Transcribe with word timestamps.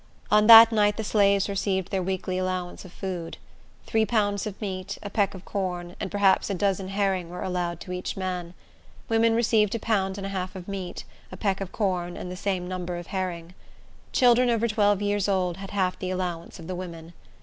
On 0.31 0.47
that 0.47 0.71
night 0.71 0.97
the 0.97 1.03
slaves 1.03 1.47
received 1.47 1.91
their 1.91 2.01
weekly 2.01 2.39
allowance 2.39 2.83
of 2.85 2.91
food. 2.91 3.37
Three 3.85 4.03
pounds 4.03 4.47
of 4.47 4.59
meat, 4.59 4.97
a 5.03 5.11
peck 5.11 5.35
of 5.35 5.45
corn, 5.45 5.95
and 5.99 6.09
perhaps 6.09 6.49
a 6.49 6.55
dozen 6.55 6.87
herring 6.87 7.29
were 7.29 7.43
allowed 7.43 7.79
to 7.81 7.91
each 7.91 8.17
man. 8.17 8.55
Women 9.09 9.35
received 9.35 9.75
a 9.75 9.79
pound 9.79 10.17
and 10.17 10.25
a 10.25 10.31
half 10.31 10.55
of 10.55 10.67
meat, 10.67 11.03
a 11.31 11.37
peck 11.37 11.61
of 11.61 11.71
corn, 11.71 12.17
and 12.17 12.31
the 12.31 12.35
same 12.35 12.67
number 12.67 12.97
of 12.97 13.07
herring. 13.13 13.53
Children 14.11 14.49
over 14.49 14.67
twelve 14.67 15.03
years 15.03 15.27
old 15.29 15.57
had 15.57 15.69
half 15.69 15.99
the 15.99 16.09
allowance 16.09 16.57
of 16.57 16.65
the 16.65 16.73
women. 16.73 17.13